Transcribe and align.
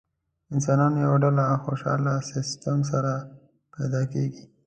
انسانانو 0.55 0.97
یوه 1.05 1.17
ډله 1.23 1.45
خوشاله 1.63 2.13
سیستم 2.31 2.77
سره 2.91 3.13
پیدا 3.73 4.01
کېږي. 4.13 4.43